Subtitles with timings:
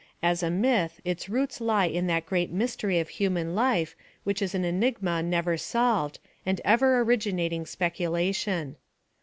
[0.23, 4.55] As a myth, its roots lie in that great mystery of human life which is
[4.55, 8.77] an enigma never solved, and ever originating speculation.